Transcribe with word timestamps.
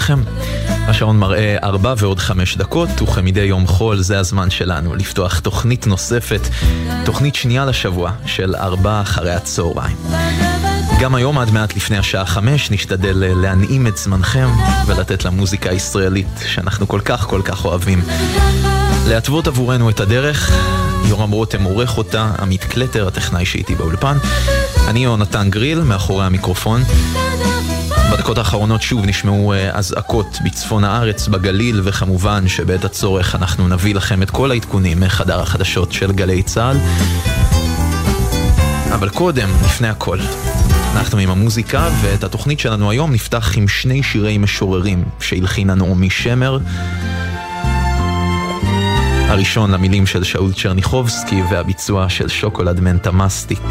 לכם. 0.00 0.22
השעון 0.68 1.18
מראה 1.18 1.56
ארבע 1.62 1.94
ועוד 1.98 2.18
חמש 2.18 2.56
דקות, 2.56 3.02
וכמדי 3.02 3.40
יום 3.40 3.66
חול 3.66 4.00
זה 4.00 4.18
הזמן 4.18 4.50
שלנו 4.50 4.94
לפתוח 4.94 5.38
תוכנית 5.38 5.86
נוספת, 5.86 6.40
תוכנית 7.04 7.34
שנייה 7.34 7.64
לשבוע 7.64 8.12
של 8.26 8.54
ארבע 8.54 9.00
אחרי 9.00 9.32
הצהריים. 9.32 9.96
גם 11.00 11.14
היום 11.14 11.38
עד 11.38 11.50
מעט 11.50 11.76
לפני 11.76 11.98
השעה 11.98 12.26
חמש 12.26 12.70
נשתדל 12.70 13.16
להנעים 13.16 13.86
את 13.86 13.96
זמנכם 13.96 14.48
ולתת 14.86 15.24
למוזיקה 15.24 15.70
הישראלית 15.70 16.44
שאנחנו 16.46 16.88
כל 16.88 17.00
כך 17.04 17.20
כל 17.26 17.42
כך 17.44 17.64
אוהבים. 17.64 18.02
להתוות 19.08 19.46
עבורנו 19.46 19.90
את 19.90 20.00
הדרך, 20.00 20.52
יורם 21.08 21.30
רותם 21.30 21.62
עורך 21.62 21.98
אותה, 21.98 22.30
עמית 22.38 22.64
קלטר, 22.64 23.06
הטכנאי 23.08 23.46
שאיתי 23.46 23.74
באולפן. 23.74 24.16
אני 24.88 25.04
יונתן 25.04 25.50
גריל, 25.50 25.80
מאחורי 25.82 26.24
המיקרופון. 26.26 26.82
בדקות 28.12 28.38
האחרונות 28.38 28.82
שוב 28.82 29.06
נשמעו 29.06 29.52
אה, 29.52 29.70
אזעקות 29.78 30.38
בצפון 30.44 30.84
הארץ, 30.84 31.28
בגליל, 31.28 31.80
וכמובן 31.84 32.48
שבעת 32.48 32.84
הצורך 32.84 33.34
אנחנו 33.34 33.68
נביא 33.68 33.94
לכם 33.94 34.22
את 34.22 34.30
כל 34.30 34.50
העדכונים 34.50 35.00
מחדר 35.00 35.40
החדשות 35.40 35.92
של 35.92 36.12
גלי 36.12 36.42
צה"ל. 36.42 36.76
אבל 38.94 39.08
קודם, 39.08 39.48
לפני 39.64 39.88
הכל, 39.88 40.18
אנחנו 40.96 41.18
עם 41.18 41.30
המוזיקה, 41.30 41.88
ואת 42.02 42.24
התוכנית 42.24 42.60
שלנו 42.60 42.90
היום 42.90 43.12
נפתח 43.12 43.52
עם 43.56 43.68
שני 43.68 44.02
שירי 44.02 44.38
משוררים 44.38 45.04
שהלחינה 45.20 45.74
נעמי 45.74 46.10
שמר. 46.10 46.58
הראשון 49.28 49.70
למילים 49.70 50.06
של 50.06 50.24
שאול 50.24 50.52
צ'רניחובסקי 50.52 51.42
והביצוע 51.50 52.08
של 52.08 52.28
שוקולד 52.28 52.80
מנטה 52.80 53.10
מסטיק. 53.10 53.62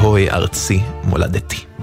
הוי 0.00 0.30
ארצי 0.30 0.80
מולדתי. 1.04 1.75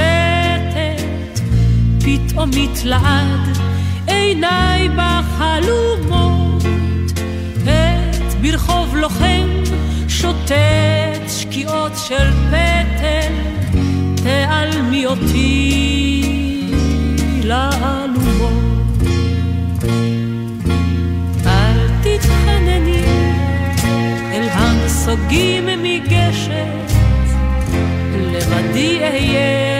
שובתת, 0.00 1.40
פתאום 2.04 2.50
מתלעד 2.56 3.58
עיניי 4.06 4.88
בחלומות. 4.88 6.62
עת 7.66 8.34
ברחוב 8.40 8.96
לוחם 8.96 9.48
שוטט 10.08 11.28
שקיעות 11.28 11.92
של 12.08 12.30
פטל, 12.50 13.32
תעלמי 14.22 15.06
אותי 15.06 16.62
לעלומות. 17.42 18.60
אל 21.46 21.88
תתחנני 22.02 23.02
אל 24.32 24.48
הנסוגים 24.52 25.68
מגשת, 25.82 26.92
לבדי 28.18 28.98
אהיה 29.00 29.79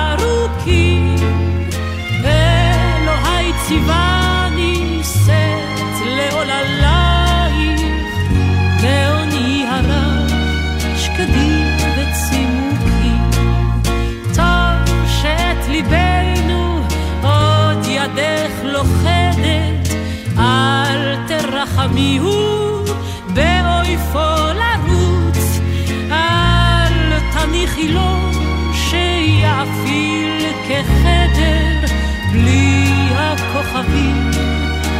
מי 22.01 22.17
הוא 22.17 22.85
באויפו 23.33 24.41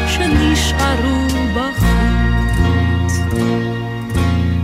שנשארו 0.08 1.28
בחוץ. 1.56 3.14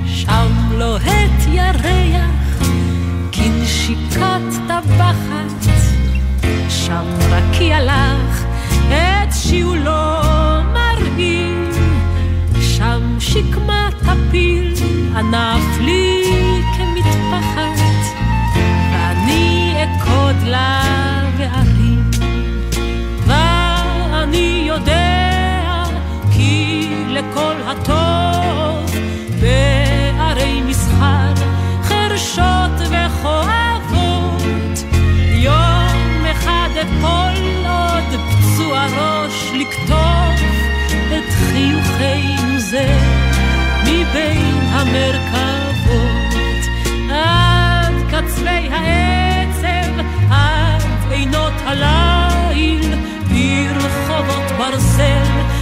שם 0.06 0.52
לוהט 0.72 1.48
ירח 1.52 2.62
כנשיקת 3.32 4.42
טבחת, 4.68 5.72
שם 6.70 7.06
רקיע 7.32 7.84
לך 7.84 8.44
את 8.88 9.34
שיעולו 9.34 10.17
שם 13.38 13.52
שקמה 13.52 13.90
טפיל 14.00 14.74
ענף 15.16 15.80
לי 15.80 16.24
כמטפחת, 16.78 18.18
ואני 18.92 19.74
אקוד 19.84 20.36
לה 20.44 20.84
וארים. 21.38 22.12
ואני 23.26 24.64
יודע 24.68 25.84
כי 26.34 26.88
לכל 27.08 27.56
הטוב 27.66 29.00
בערי 29.42 30.62
מסחר 30.62 31.34
חרשות 31.84 32.72
וכואבות 32.80 34.44
יום 35.34 36.26
אחד 36.32 36.70
אפול 36.82 37.66
עוד 37.68 38.22
פצוע 38.30 38.86
ראש 38.86 39.52
לקטוף 39.54 40.42
את 41.08 41.34
חיוכנו 41.34 42.60
זה 42.60 43.27
מבין 44.10 44.56
המרכבות. 44.72 45.98
עד 47.12 47.94
קצווי 48.10 48.70
העצב 48.72 50.00
עד 50.32 51.12
עינות 51.12 51.54
הליל 51.66 52.96
ברחובות 53.30 54.52
ברזל 54.58 55.57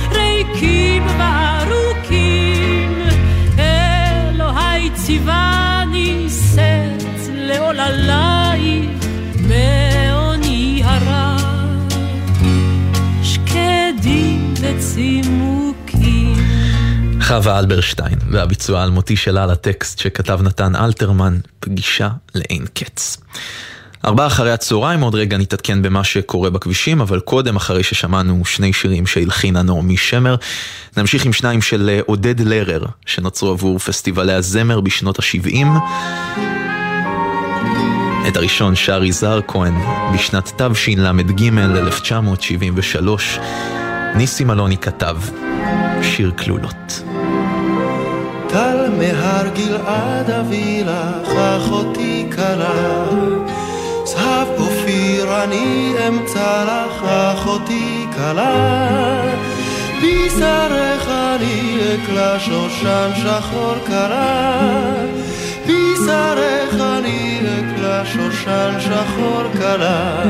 חווה 17.28 17.60
אלברשטיין 17.60 18.20
והביצוע 18.32 18.80
האלמותי 18.80 19.16
שלה 19.16 19.46
לטקסט 19.46 20.00
שכתב 20.00 20.40
נתן 20.44 20.76
אלתרמן, 20.76 21.38
פגישה 21.60 22.10
לאין 22.36 22.66
קץ. 22.74 23.18
ארבעה 24.06 24.28
אחרי 24.28 24.52
הצהריים, 24.52 25.02
עוד 25.02 25.16
רגע 25.16 25.38
נתעדכן 25.38 25.82
במה 25.82 26.04
שקורה 26.04 26.50
בכבישים, 26.50 27.02
אבל 27.02 27.20
קודם, 27.20 27.56
אחרי 27.56 27.84
ששמענו 27.84 28.46
שני 28.46 28.74
שירים 28.74 29.08
שהלחינה 29.08 29.62
נעמי 29.62 29.98
שמר, 29.98 30.36
נמשיך 30.98 31.26
עם 31.26 31.34
שניים 31.34 31.62
של 31.62 31.90
אה, 31.90 32.00
עודד 32.06 32.40
לרר, 32.40 32.86
שנוצרו 33.06 33.50
עבור 33.50 33.80
פסטיבלי 33.80 34.34
הזמר 34.34 34.82
בשנות 34.82 35.20
ה-70. 35.20 35.66
את 38.28 38.38
הראשון 38.38 38.76
שר 38.76 39.04
יזהר 39.04 39.40
כהן 39.48 39.74
בשנת 40.14 40.62
תשל"ג 40.62 41.50
1973. 41.78 43.40
ניסים 44.16 44.52
אלוני 44.52 44.78
כתב 44.78 45.18
שיר 46.02 46.32
כלולות. 46.32 47.15
מהר 48.90 49.48
גלעד 49.56 50.30
אביא 50.30 50.84
לך 50.84 51.30
אחותי 51.38 52.26
כלה. 52.36 53.06
זהב 54.06 54.48
אופיר 54.58 55.44
אני 55.44 55.94
אמצא 56.08 56.64
לך 56.64 57.04
אחותי 57.04 58.06
כלה. 58.16 59.22
בשרך 59.98 61.08
אני 61.10 61.78
אקלה 61.96 62.40
שושן 62.40 63.12
שחור 63.16 63.76
כלה. 63.86 64.70
בשרך 65.66 66.74
אני 66.98 67.40
אקלה 67.40 68.06
שושן 68.06 68.74
שחור 68.80 69.44
כלה. 69.58 70.24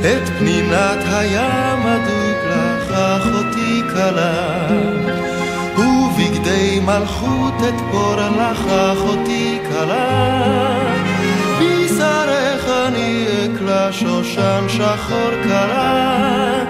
את 0.00 0.28
פנינת 0.38 0.98
הים 1.06 1.86
אדוק 1.86 2.44
לך 2.46 2.90
אחותי 2.92 3.82
כלה 3.92 4.68
ובגדי 6.54 6.80
מלכות 6.80 7.54
אתפור 7.68 8.16
לך 8.16 8.66
אחותי 8.68 9.58
כלה. 9.68 10.78
בשרך 11.60 12.68
אני 12.86 13.26
אקלה 13.44 13.92
שושן 13.92 14.64
שחור 14.68 15.30
כלה. 15.42 16.64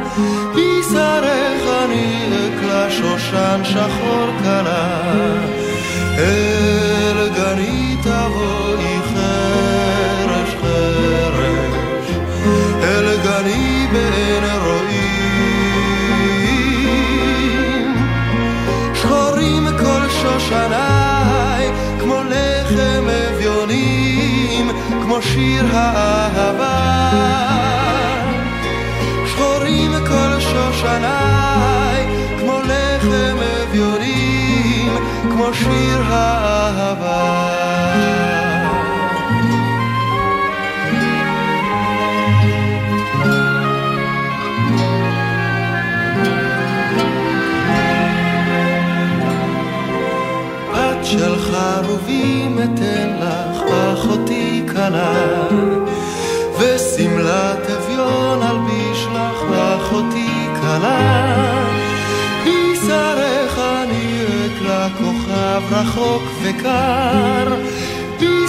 בשרך 0.53 1.63
אני 1.85 2.27
אקלה 2.29 2.91
שושן 2.91 3.61
שחור 3.65 4.27
כלה 4.43 5.25
כמו 25.15 25.23
שיר 25.23 25.65
האהבה. 25.73 27.11
שחורים 29.27 29.93
כל 30.07 30.41
שושניי 30.41 32.07
כמו 32.39 32.59
לחם 32.63 33.37
אביונים 33.63 34.97
כמו 35.31 35.55
שיר 35.55 36.03
האהבה 36.09 37.54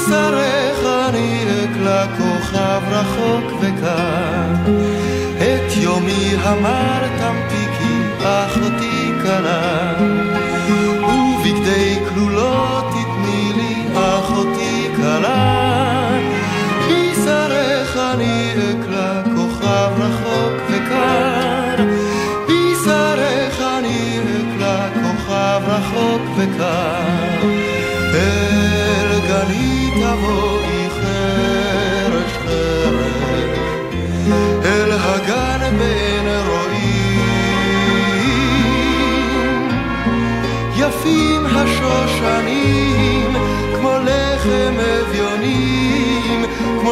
בשרך 0.06 0.80
אני 1.10 1.44
אקלה 1.64 2.06
כוכב 2.18 2.82
רחוק 2.90 3.54
וקר 3.62 4.72
את 5.38 5.78
יומי 5.78 6.36
המר 6.44 7.08
תמתיקי 7.18 8.02
אחותי 8.24 9.12
כלה 9.24 9.94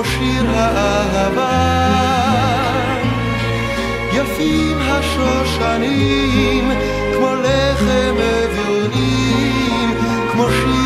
שיר 0.03 0.45
האהבה. 0.55 1.83
יפים 4.13 4.77
השושנים 4.81 6.71
כמו 7.13 7.33
לחם 7.35 8.15
אביונים 8.45 9.89
כמו 10.31 10.45
שיר 10.49 10.82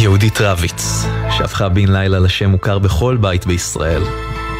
יהודית 0.00 0.40
רביץ, 0.40 1.06
שהפכה 1.30 1.68
בן 1.68 1.92
לילה 1.92 2.18
לשם 2.18 2.50
מוכר 2.50 2.78
בכל 2.78 3.16
בית 3.20 3.46
בישראל, 3.46 4.02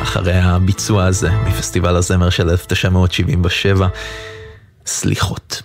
אחרי 0.03 0.35
הביצוע 0.35 1.05
הזה 1.05 1.31
מפסטיבל 1.31 1.97
הזמר 1.97 2.31
של 2.31 2.51
1977, 2.51 3.89
סליחות. 4.87 5.63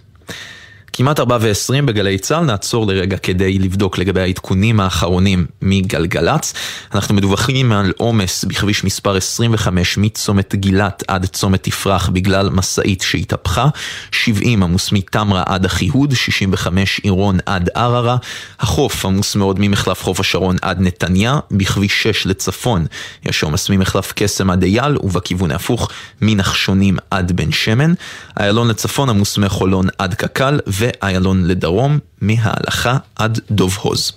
כמעט 0.97 1.19
4 1.19 1.37
ו-20 1.41 1.81
בגלי 1.85 2.17
צה"ל, 2.17 2.43
נעצור 2.43 2.87
לרגע 2.87 3.17
כדי 3.17 3.59
לבדוק 3.59 3.97
לגבי 3.97 4.21
העדכונים 4.21 4.79
האחרונים 4.79 5.45
מגלגלצ. 5.61 6.53
אנחנו 6.95 7.15
מדווחים 7.15 7.71
על 7.71 7.93
עומס 7.97 8.43
בכביש 8.43 8.83
מספר 8.83 9.17
25 9.17 9.97
מצומת 9.97 10.55
גילת 10.55 11.03
עד 11.07 11.25
צומת 11.25 11.63
תפרח 11.63 12.09
בגלל 12.09 12.49
משאית 12.49 13.01
שהתהפכה, 13.01 13.67
70 14.11 14.63
עמוס 14.63 14.91
מתמרה 14.91 15.43
עד 15.45 15.65
אחיהוד, 15.65 16.13
65 16.13 16.99
עירון 16.99 17.37
עד 17.45 17.69
ערערה, 17.73 18.17
החוף 18.59 19.05
עמוס 19.05 19.35
מאוד 19.35 19.57
ממחלף 19.59 20.03
חוף 20.03 20.19
השרון 20.19 20.55
עד 20.61 20.81
נתניה, 20.81 21.39
בכביש 21.51 22.03
6 22.03 22.25
לצפון 22.25 22.85
יש 23.25 23.43
עומס 23.43 23.69
ממחלף 23.69 24.13
קסם 24.15 24.49
עד 24.49 24.63
אייל 24.63 24.97
ובכיוון 25.03 25.51
ההפוך 25.51 25.89
מנחשונים 26.21 26.97
עד 27.11 27.31
בן 27.31 27.51
שמן, 27.51 27.93
איילון 28.39 28.67
לצפון 28.67 29.09
עמוס 29.09 29.37
מחולון 29.37 29.87
עד 29.97 30.13
קק"ל 30.13 30.59
ואיילון 30.85 31.45
לדרום, 31.45 31.99
מההלכה 32.21 32.97
עד 33.15 33.39
דוב 33.51 33.77
הוז. 33.81 34.11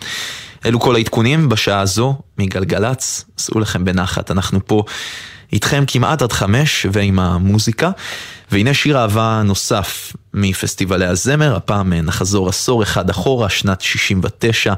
אלו 0.67 0.81
כל 0.81 0.97
העדכונים 0.97 1.49
בשעה 1.49 1.81
הזו 1.81 2.19
מגלגלצ, 2.39 3.25
סעו 3.39 3.61
לכם 3.61 3.85
בנחת, 3.85 4.31
אנחנו 4.31 4.67
פה 4.67 4.83
איתכם 5.53 5.85
כמעט 5.87 6.23
עד 6.23 6.33
חמש 6.33 6.87
ועם 6.93 7.19
המוזיקה. 7.19 7.91
והנה 8.53 8.75
שיר 8.75 8.99
אהבה 8.99 9.43
נוסף 9.45 10.13
מפסטיבלי 10.35 11.07
הזמר, 11.07 11.57
הפעם 11.57 11.93
נחזור 11.93 12.49
עשור 12.49 12.83
אחד 12.83 13.11
אחורה, 13.11 13.49
שנת 13.49 13.81
69, 13.81 14.75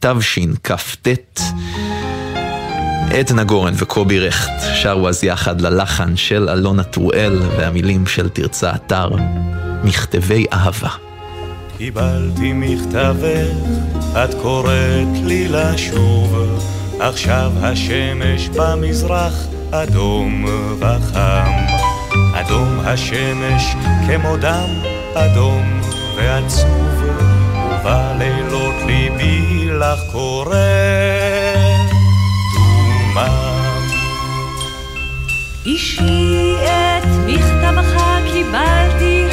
תשכ"ט. 0.00 1.40
עדנה 3.14 3.44
גורן 3.44 3.72
וקובי 3.76 4.20
רכט 4.20 4.50
שרו 4.74 5.08
אז 5.08 5.24
יחד 5.24 5.60
ללחן 5.60 6.16
של 6.16 6.48
אלונה 6.48 6.82
טרואל 6.82 7.38
והמילים 7.56 8.06
של 8.06 8.28
תרצה 8.28 8.74
אתר, 8.74 9.10
מכתבי 9.84 10.46
אהבה. 10.52 11.11
קיבלתי 11.84 12.52
מכתבך, 12.52 13.56
את 14.24 14.34
קוראת 14.42 15.14
לי 15.24 15.48
לשוב, 15.48 16.36
עכשיו 17.00 17.52
השמש 17.62 18.48
במזרח 18.48 19.46
אדום 19.70 20.44
וחם. 20.78 21.50
אדום 22.34 22.80
השמש 22.84 23.74
כמו 24.06 24.36
דם 24.36 24.68
אדום 25.14 25.80
ועצוב, 26.16 27.02
ובלילות 27.70 28.74
ליבי 28.86 29.68
לך 29.80 30.00
קורא 30.12 30.56
דומם. 32.54 33.82
אישי 35.66 36.54
את 36.64 37.06
מכתבך 37.26 38.02
קיבלתי 38.32 39.31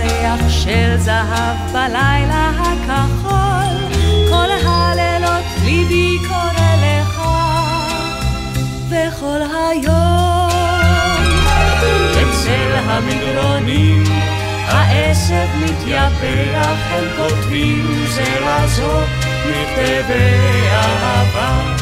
ירח 0.00 0.48
של 0.48 0.96
זהב 0.96 1.56
בלילה 1.72 2.50
הכחול, 2.58 3.96
כל 4.30 4.68
הלילות 4.68 5.44
ליבי 5.64 6.18
קורא 6.28 6.76
לך, 6.82 7.20
וכל 8.88 9.40
היום 9.42 10.50
אצל 12.12 12.74
המדרונים 12.74 14.04
האש 14.66 15.16
עשב 15.16 15.46
מתייפח, 15.56 16.76
הם 16.90 17.04
כותבים 17.16 18.04
זה 18.08 18.40
לזו 18.40 19.00
מכתבי 19.46 20.68
אהבה. 20.70 21.76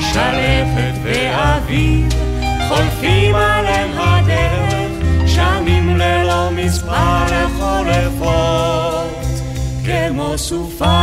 שלפת 0.00 0.98
ואביב 1.02 2.08
חולפים 2.68 3.34
עליהם 3.34 3.90
הדרך, 3.96 4.65
מספר 6.56 7.48
חולפות, 7.58 9.26
כמו 9.84 10.38
סופה. 10.38 10.96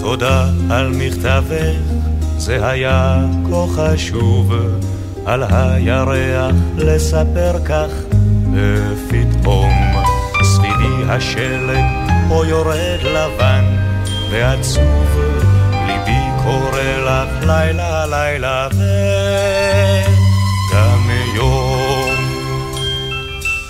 תודה 0.00 0.46
על 0.70 0.92
מכתבך, 0.98 1.76
זה 2.36 2.68
היה 2.68 3.16
כה 3.50 3.66
חשוב, 3.74 4.52
על 5.26 5.42
הירח 5.50 6.54
לספר 6.76 7.64
כך, 7.64 7.90
ופתאום 8.52 9.72
סביבי 10.42 11.04
השלג 11.08 11.84
פה 12.28 12.46
יורד 12.46 13.00
לבן 13.02 13.64
ועצוב, 14.30 15.33
ליבי 16.06 16.42
קורא 16.42 16.82
לך 16.82 17.46
לילה 17.46 18.06
לילה 18.06 18.68
וגם 20.70 21.10
יום. 21.34 22.14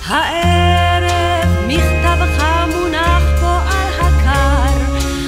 הערב 0.07 1.49
מכתבך 1.66 2.44
מונח 2.75 3.23
פה 3.40 3.59
על 3.70 3.88
הקר, 4.01 4.77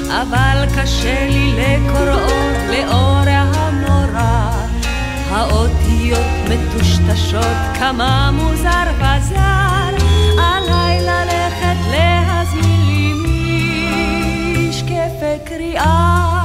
אבל 0.09 0.64
קשה 0.77 1.27
לי 1.29 1.53
לקוראו 1.53 2.51
לאור 2.71 3.25
המנורה. 3.27 4.51
האותיות 5.31 6.27
מטושטשות 6.49 7.57
כמה 7.79 8.31
מוזר 8.33 8.87
וזר, 8.97 9.97
עליי 10.38 11.01
ללכת 11.01 11.79
להזמין 11.90 12.81
לי 12.87 13.12
משקפי 14.69 15.37
קריאה. 15.45 16.36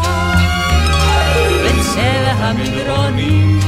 בצל 1.91 2.25
המדרונים 2.37 3.59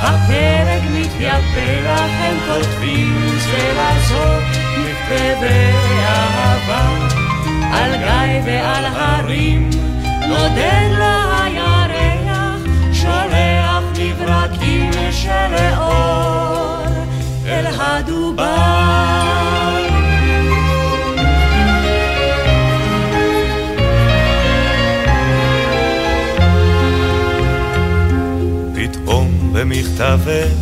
הפרק 0.00 0.82
מתייפח, 0.92 2.10
הם 2.20 2.36
כותבים 2.46 3.38
זה 3.38 3.72
לזו 3.72 4.24
מכתבי 4.78 5.72
אהבה. 6.04 7.08
על 7.72 7.96
גיא 7.96 8.40
ועל 8.44 8.84
הרים 8.84 9.70
נודד 10.28 10.90
לה 10.98 11.44
הירח, 11.44 12.60
שולח 12.92 13.82
מברקים 13.98 14.90
של 15.10 15.54
אור 15.76 16.86
אל 17.46 17.66
הדובר. 17.78 19.81
במכתבך 29.62 30.52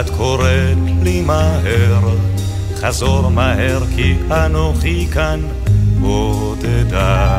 את 0.00 0.10
קוראת 0.10 0.78
לי 1.02 1.20
מהר, 1.20 2.00
חזור 2.80 3.28
מהר 3.28 3.82
כי 3.96 4.14
אנוכי 4.30 5.06
כאן 5.12 5.40
בודדה. 6.00 7.38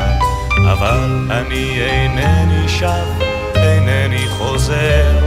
אבל 0.71 1.29
אני 1.29 1.81
אינני 1.81 2.69
שב, 2.69 3.21
אינני 3.55 4.27
חוזר, 4.27 5.17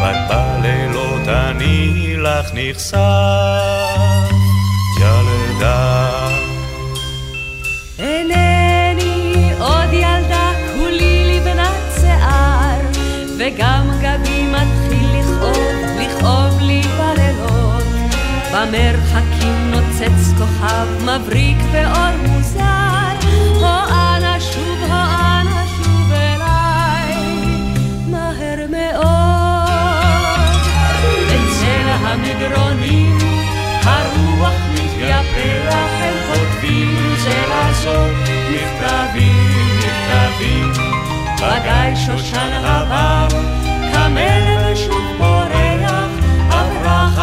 רק 0.00 0.16
בלילות 0.28 1.28
אני 1.28 2.14
לך 2.18 2.50
נחשף, 2.54 2.96
במרחקים 18.62 19.70
נוצץ 19.70 20.32
כוכב 20.38 20.86
מבריק 21.02 21.56
באור 21.72 22.16
מוזר, 22.26 22.62
הו 23.54 23.64
אנא 23.90 24.40
שוב, 24.40 24.78
הו 24.80 24.90
אנא 24.90 25.66
שוב 25.76 26.12
אליי, 26.12 27.14
מהר 28.06 28.66
מאוד. 28.70 29.12
בצל 31.26 31.88
המדרונים 31.88 33.18
הרוח 33.82 34.54
מתייפח, 34.72 35.90
הם 36.00 36.14
כותבים 36.28 37.14
זה 37.18 37.42
לזו 37.50 38.00
מכתבים, 38.50 39.78
מכתבים. 39.78 40.72
בגיא 41.36 41.94
שושן 42.06 42.52
עבר, 42.64 43.26
קמל 43.92 44.72
ושוב 44.72 45.02
פורח, 45.18 45.41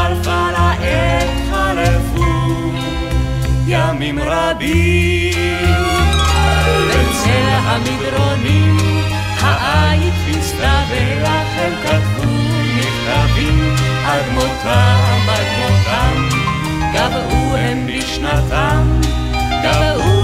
חלפה 0.09 0.51
לעת 0.51 1.29
חלפו 1.51 2.71
ימים 3.67 4.19
רבים. 4.19 5.75
בצל 6.89 7.49
המדרונים 7.49 8.77
העית 9.39 10.13
הסתבך, 10.29 11.29
הם 11.55 11.73
כתבו 11.83 12.31
מכתבים 12.75 13.75
עד 14.05 14.23
מותם, 14.33 15.29
עד 15.29 15.47
מותם. 15.59 16.37
גבעו 16.93 17.55
הם 17.55 17.87
בשנתם, 17.87 19.01
גבעו 19.63 20.19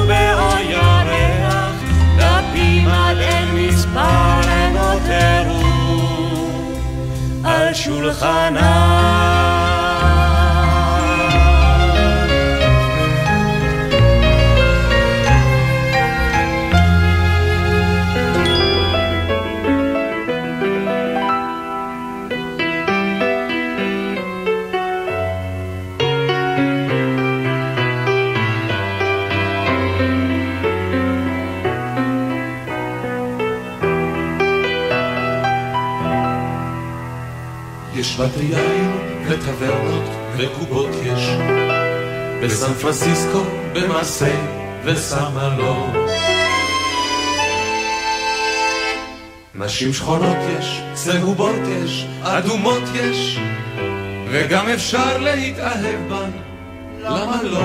שולחנם. 7.85 9.74
יש 37.95 38.19
בתי 38.19 38.43
יין 38.43 38.91
וטברנות 39.27 40.09
וקובות 40.37 40.89
יש. 41.03 41.29
בסן 42.43 42.73
פרנסיסקו, 42.73 43.43
במרסיי 43.73 44.37
וסמלו 44.83 45.87
נשים 49.55 49.93
שחורות 49.93 50.37
יש, 50.59 50.81
צהובות 50.93 51.55
יש, 51.67 52.05
אדומות 52.23 52.83
יש 52.93 53.39
וגם 54.31 54.69
אפשר 54.69 55.17
להתאהב 55.17 56.09
בן, 56.09 56.31
למה 56.99 57.43
לא? 57.43 57.63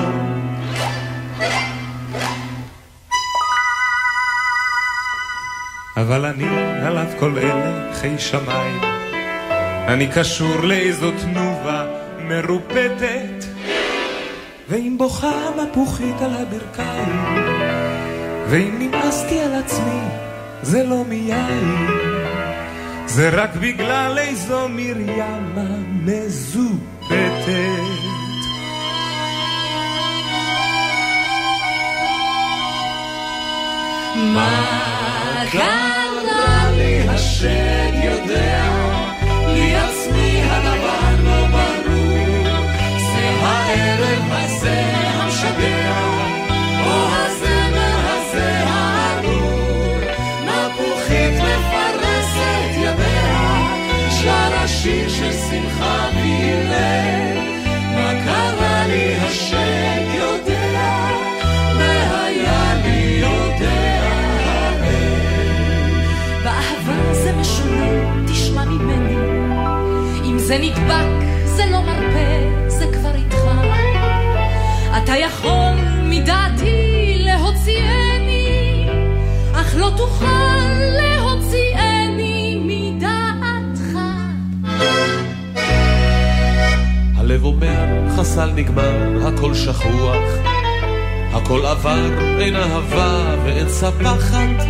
אבל 5.97 6.25
אני 6.25 6.47
על 6.85 6.97
אף 6.97 7.19
כל 7.19 7.37
אלה 7.37 7.93
חי 7.93 8.19
שמיים 8.19 8.81
אני 9.93 10.07
קשור 10.07 10.61
לאיזו 10.63 11.11
תנובה 11.11 11.85
מרופטת. 12.19 13.45
ואם 14.69 14.95
בוכה 14.97 15.49
מפוחית 15.57 16.21
על 16.21 16.31
הברכיים 16.33 17.45
ואם 18.47 18.75
נמאסתי 18.79 19.39
על 19.39 19.53
עצמי 19.53 20.01
זה 20.61 20.83
לא 20.83 21.03
מיין. 21.05 21.87
זה 23.05 23.29
רק 23.29 23.55
בגלל 23.55 24.17
איזו 24.17 24.69
מרים 24.69 25.55
מזופתת 26.05 27.41
מה 34.15 35.45
קרה 35.51 36.71
לי? 36.77 37.09
השד 37.09 37.91
יודע, 38.03 38.80
זה 70.51 70.57
נדבק, 70.57 71.25
זה 71.45 71.65
לא 71.71 71.81
מרפא, 71.81 72.67
זה 72.67 72.85
כבר 72.93 73.15
איתך. 73.15 73.37
אתה 74.97 75.17
יכול 75.17 75.75
מדעתי 76.03 77.15
להוציאני, 77.19 78.85
אך 79.53 79.75
לא 79.77 79.91
תוכל 79.97 80.69
להוציאני 80.79 82.61
מדעתך. 82.65 83.97
הלב 87.17 87.43
אומר, 87.43 88.09
חסל 88.17 88.51
נגמר, 88.55 89.27
הכל 89.27 89.53
שכוח, 89.53 90.23
הכל 91.33 91.65
עבר, 91.65 92.39
אין 92.39 92.55
אהבה 92.55 93.35
ואין 93.45 93.69
ספחת, 93.69 94.65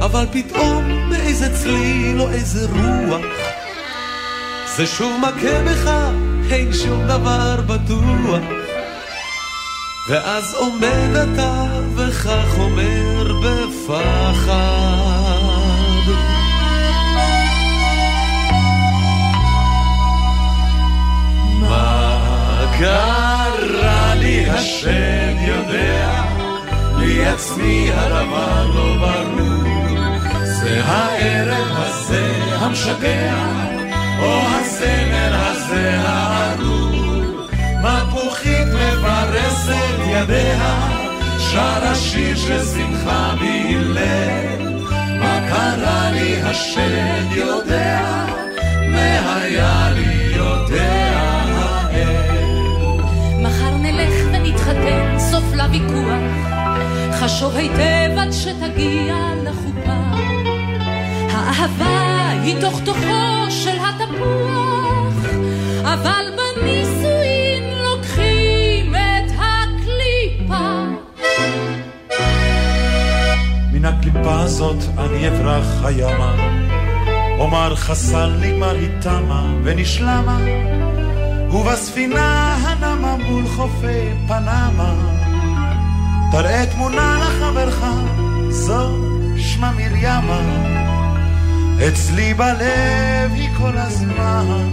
אבל 0.00 0.26
פתאום 0.32 1.10
באיזה 1.10 1.56
צליל 1.56 2.20
או 2.20 2.28
איזה 2.28 2.66
רוח, 2.72 3.47
זה 4.78 4.86
שוב 4.86 5.20
מכה 5.20 5.62
בך, 5.64 5.90
אין 6.50 6.72
שום 6.72 7.06
דבר 7.06 7.60
בטוח. 7.66 8.42
ואז 10.08 10.54
עומד 10.54 11.16
אתה 11.16 11.64
וכך 11.96 12.58
אומר 12.58 13.32
בפחד. 13.42 14.52
מה 21.60 22.18
קרה 22.78 24.14
לי 24.14 24.50
השם 24.50 25.36
יודע, 25.46 26.22
לי 26.98 27.26
עצמי 27.26 27.90
הדבר 27.94 28.66
לא 28.74 28.96
ברור. 29.00 29.98
זה 30.44 30.84
הערב 30.84 31.76
הזה 31.76 32.32
המשגע, 32.60 33.77
או 34.18 34.40
הזמר 34.46 35.34
הזה 35.34 36.00
הארור. 36.00 36.88
מפוחית 37.82 38.68
מפרסת 38.74 39.98
ידיה, 40.06 40.88
שרה 41.38 41.94
שיר 41.94 42.36
של 42.36 42.64
שמחה 42.64 43.34
בהלל. 43.40 44.72
מה 45.20 45.40
קרה 45.48 46.10
לי 46.10 46.42
השם 46.42 47.26
יודע, 47.30 48.24
והיה 48.94 49.90
לי 49.94 50.36
יודע 50.36 51.10
האל. 51.54 53.00
מחר 53.42 53.76
נלך 53.76 54.14
ונתחתן, 54.32 55.18
סוף 55.18 55.44
לוויכוח. 55.54 56.48
חשוב 57.12 57.56
היטב 57.56 58.18
עד 58.18 58.32
שתגיע 58.32 59.14
לחופה. 59.44 60.27
האהבה 61.48 62.30
היא 62.42 62.60
תוך 62.60 62.80
תוכו 62.84 63.50
של 63.50 63.78
התפוח, 63.88 65.24
אבל 65.82 66.24
בנישואין 66.36 67.64
לוקחים 67.84 68.94
את 68.94 69.32
הקליפה. 69.38 70.84
מן 73.72 73.84
הקליפה 73.84 74.40
הזאת 74.40 74.76
אני 74.98 75.28
אברח 75.28 75.84
הימה, 75.84 76.34
אומר 77.38 77.76
חסל 77.76 78.30
נגמר 78.40 78.74
היא 78.74 78.90
תמה 79.00 79.54
ונשלמה, 79.64 80.38
ובספינה 81.50 82.54
הנמה 82.54 83.16
מול 83.16 83.46
חופי 83.46 84.08
פנמה, 84.26 84.94
תראה 86.32 86.66
תמונה 86.66 87.18
לחברך, 87.20 87.84
זו 88.48 88.88
שמה 89.36 89.72
מרימה, 89.72 90.40
אצלי 91.86 92.34
בלב 92.34 93.32
היא 93.34 93.48
כל 93.56 93.78
הזמן 93.78 94.68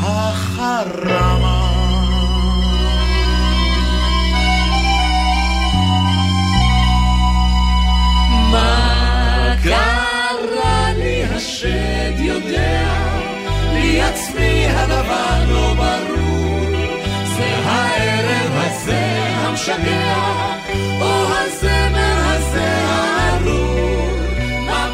החרמה. 0.00 1.72
מה 8.50 9.54
קרה 9.62 10.92
לי 10.96 11.24
השד 11.24 12.12
יודע, 12.18 12.88
לי 13.72 14.02
עצמי 14.02 14.66
הדבר 14.68 15.44
לא 15.48 15.74
ברור. 15.74 16.66
זה 17.36 17.56
הערב 17.64 18.52
הזה 18.54 19.18
המשגע, 19.36 20.16
או 21.00 21.24
הזמר 21.28 22.16
הזה 22.26 22.68
הארור. 22.88 23.95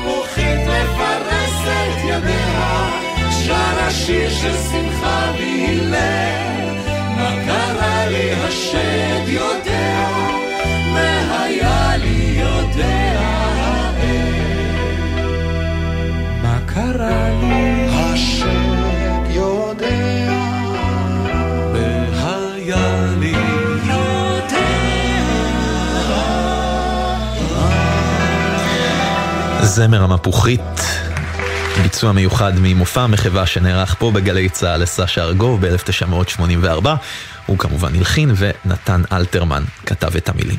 מפוחית 0.02 0.58
מפרסת 0.60 2.04
ידיה, 2.04 2.90
שרה 3.30 3.90
שיר 3.90 4.30
של 4.30 4.56
שמחה 4.56 5.32
והלל. 5.38 6.76
מה 7.16 7.34
קרה 7.46 8.06
לי 8.06 8.32
השד 8.32 9.28
יודע, 9.28 10.08
והיה 10.94 11.96
לי 11.96 12.40
יודע 12.40 13.22
מה 16.42 16.58
קרה 16.66 17.28
לי? 17.40 17.86
השד 17.90 18.61
זמר 29.74 30.02
המפוחית, 30.02 30.80
ביצוע 31.82 32.12
מיוחד 32.12 32.52
ממופע 32.56 33.00
המחווה 33.00 33.46
שנערך 33.46 33.96
פה 33.98 34.10
בגלי 34.10 34.48
צה"ל 34.48 34.82
לסשה 34.82 35.22
ארגוב 35.22 35.66
ב-1984. 35.66 36.88
הוא 37.46 37.58
כמובן 37.58 37.94
הלחין 37.94 38.34
ונתן 38.36 39.02
אלתרמן 39.12 39.62
כתב 39.86 40.16
את 40.16 40.28
המילים. 40.28 40.58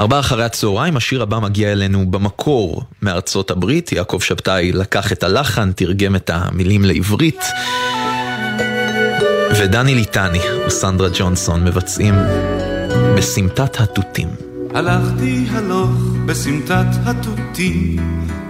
ארבעה 0.00 0.20
אחרי 0.20 0.44
הצהריים, 0.44 0.96
השיר 0.96 1.22
הבא 1.22 1.38
מגיע 1.38 1.72
אלינו 1.72 2.10
במקור 2.10 2.82
מארצות 3.02 3.50
הברית. 3.50 3.92
יעקב 3.92 4.20
שבתאי 4.20 4.72
לקח 4.72 5.12
את 5.12 5.22
הלחן, 5.22 5.72
תרגם 5.72 6.16
את 6.16 6.30
המילים 6.34 6.84
לעברית. 6.84 7.44
ודני 9.58 9.94
ליטני 9.94 10.40
וסנדרה 10.66 11.08
ג'ונסון 11.14 11.64
מבצעים 11.64 12.14
בסמטת 13.16 13.80
התותים. 13.80 14.53
הלכתי 14.74 15.46
הלוך 15.50 15.90
בסמטת 16.26 16.86
התותים, 17.06 17.96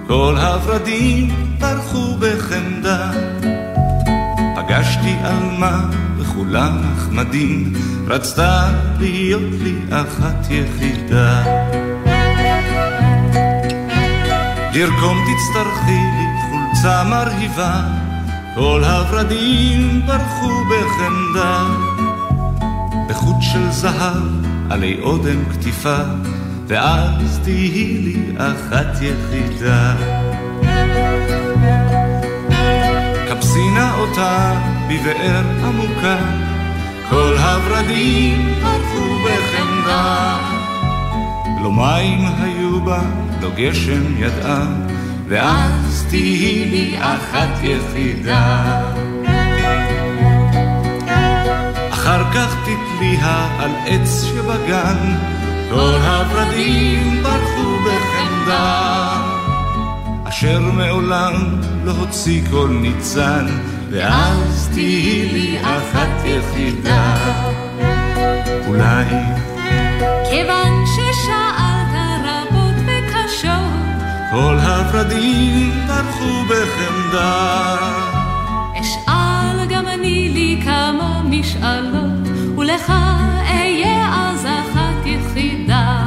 כל 0.06 0.36
הורדים 0.36 1.28
פרחו 1.60 2.16
בחמדה. 2.18 3.10
פגשתי 4.56 5.14
עלמה 5.22 5.90
וכולה 6.18 6.70
נחמדים, 6.70 7.72
רצתה 8.06 8.72
להיות 8.98 9.52
לי 9.62 9.74
אחת 9.90 10.50
יחידה. 10.50 11.44
לרקום 14.74 15.18
תצטרכי 15.18 16.00
לי 16.16 16.26
חולצה 16.50 17.04
מרהיבה, 17.04 17.80
כל 18.54 18.84
הורדים 18.84 20.02
פרחו 20.06 20.50
בחמדה. 20.64 21.64
בחוט 23.08 23.36
של 23.40 23.70
זהב 23.70 24.43
עלי 24.70 25.00
אודם 25.00 25.44
כתיפה, 25.52 25.96
ואז 26.66 27.40
תהי 27.44 27.98
לי 27.98 28.36
אחת 28.38 29.02
יחידה. 29.02 29.94
כבסי 33.28 33.70
נא 33.74 33.94
אותה 33.98 34.60
בבאר 34.88 35.42
עמוקה, 35.64 36.18
כל 37.10 37.36
הורדים 37.38 38.54
פרחו 38.60 39.16
בחמדה. 39.24 40.38
לא 41.62 41.72
מים 41.72 42.20
היו 42.38 42.80
בה, 42.80 43.02
לא 43.40 43.50
גשם 43.56 44.22
ידעה, 44.22 44.66
ואז 45.28 46.06
תהי 46.10 46.64
לי 46.70 46.96
אחת 46.98 47.58
יחידה. 47.62 48.82
אחר 52.04 52.32
כך 52.34 52.56
תתליה 52.62 53.48
על 53.58 53.70
עץ 53.86 54.24
שבגן, 54.24 55.16
כל 55.70 55.94
הורדים 56.06 57.22
ברחו 57.22 57.78
בחמדה. 57.84 59.22
אשר 60.24 60.60
מעולם 60.60 61.60
לא 61.84 61.92
הוציא 61.92 62.42
כל 62.50 62.68
ניצן, 62.68 63.46
ואז 63.90 64.68
תהי 64.72 65.28
לי 65.32 65.58
אחת 65.62 66.24
יחידה. 66.24 67.16
אולי 68.66 69.04
כיוון 70.30 70.84
ששאלת 70.86 72.24
רבות 72.24 72.84
וקשות, 72.86 74.04
כל 74.30 74.58
הורדים 74.66 75.72
פרחו 75.86 76.44
בחמדה. 76.48 78.23
נשאלות, 81.40 82.28
ולך 82.58 82.92
אהיה 83.50 84.08
אז 84.14 84.46
אחת 84.46 85.06
יחידה. 85.06 86.04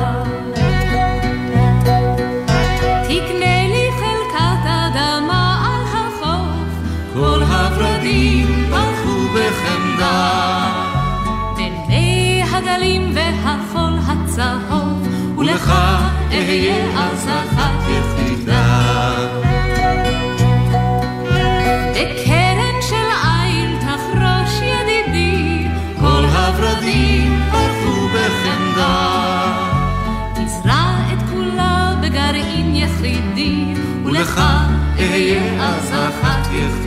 תקנה 3.03 3.67
לי 3.67 3.89
חלקת 3.99 4.65
אדמה 4.65 5.65
על 5.65 5.83
החוף, 5.97 6.69
כל 7.13 7.41
הורדים 7.43 8.69
ברחו 8.69 9.27
בחמדה. 9.33 10.29
בין 11.57 11.73
מי 11.87 12.43
הגלים 12.51 13.11
והחול 13.13 13.93
הצהוב, 14.07 15.07
ולך 15.37 15.73
אהיה 16.31 16.99
אז 16.99 17.27
אחת 17.27 17.83
יחידה. 17.83 18.16
יחידי, 32.97 33.73
ולך 34.05 34.41
אהיה 34.99 35.63
אז 35.63 35.93
אחת 35.93 36.47
יחידה. 36.51 36.86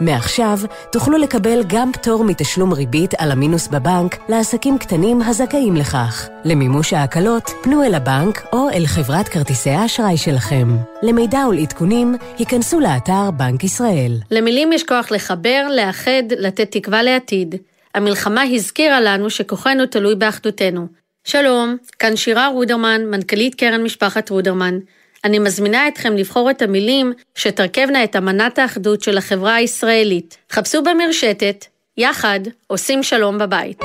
מעכשיו 0.00 0.58
תוכלו 0.92 1.18
לקבל 1.18 1.62
גם 1.66 1.92
פטור 1.92 2.24
מתשלום 2.24 2.72
ריבית 2.72 3.14
על 3.18 3.32
המינוס 3.32 3.68
בבנק 3.68 4.16
לעסקים 4.28 4.78
קטנים 4.78 5.22
הזכאים 5.22 5.76
לכך. 5.76 6.28
למימוש 6.44 6.92
ההקלות, 6.92 7.50
פנו 7.62 7.82
אל 7.82 7.94
הבנק 7.94 8.46
או 8.52 8.68
אל 8.70 8.86
חברת 8.86 9.28
כרטיסי 9.28 9.70
האשראי 9.70 10.16
שלכם. 10.16 10.68
למידע 11.02 11.38
ולעדכונים, 11.48 12.14
היכנסו 12.38 12.80
לאתר 12.80 13.30
בנק 13.36 13.64
ישראל. 13.64 14.12
למילים 14.30 14.72
יש 14.72 14.84
כוח 14.84 15.10
לחבר, 15.10 15.66
לאחד, 15.76 16.22
לתת 16.38 16.70
תקווה 16.70 17.02
לעתיד. 17.02 17.54
המלחמה 17.94 18.42
הזכירה 18.42 19.00
לנו 19.00 19.30
שכוחנו 19.30 19.86
תלוי 19.86 20.14
באחדותנו. 20.14 20.86
שלום, 21.24 21.76
כאן 21.98 22.16
שירה 22.16 22.48
רודרמן, 22.48 23.02
מנכ"לית 23.10 23.54
קרן 23.54 23.82
משפחת 23.82 24.30
רודרמן. 24.30 24.78
אני 25.26 25.38
מזמינה 25.38 25.88
אתכם 25.88 26.16
לבחור 26.16 26.50
את 26.50 26.62
המילים 26.62 27.12
שתרכבנה 27.34 28.04
את 28.04 28.16
אמנת 28.16 28.58
האחדות 28.58 29.02
של 29.02 29.18
החברה 29.18 29.54
הישראלית. 29.54 30.36
חפשו 30.52 30.82
במרשתת, 30.82 31.64
יחד 31.96 32.40
עושים 32.66 33.02
שלום 33.02 33.38
בבית. 33.38 33.78